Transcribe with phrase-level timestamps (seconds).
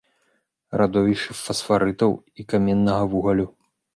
[0.81, 2.11] Радовішчы фасфарытаў
[2.43, 3.45] і каменнага вугалю.